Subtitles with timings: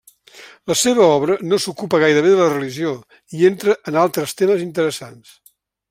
[0.69, 2.95] La seva obra no s'ocupa gairebé de la religió
[3.41, 5.39] i entra en altres temes interessants.